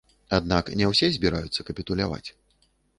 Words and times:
Аднак 0.37 0.71
не 0.79 0.89
ўсе 0.93 1.11
збіраюцца 1.17 1.67
капітуляваць. 1.71 2.25